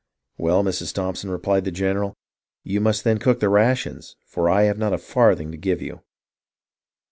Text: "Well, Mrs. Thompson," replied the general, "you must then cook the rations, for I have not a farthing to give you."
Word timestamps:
"Well, 0.39 0.63
Mrs. 0.63 0.95
Thompson," 0.95 1.29
replied 1.29 1.63
the 1.63 1.69
general, 1.69 2.15
"you 2.63 2.81
must 2.81 3.03
then 3.03 3.19
cook 3.19 3.39
the 3.39 3.49
rations, 3.49 4.15
for 4.25 4.49
I 4.49 4.63
have 4.63 4.79
not 4.79 4.93
a 4.93 4.97
farthing 4.97 5.51
to 5.51 5.57
give 5.59 5.79
you." 5.79 6.01